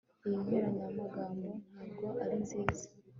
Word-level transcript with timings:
Iyi 0.27 0.37
nkoranyamagambo 0.45 1.49
ntabwo 1.69 2.05
ari 2.23 2.35
nziza 2.43 2.85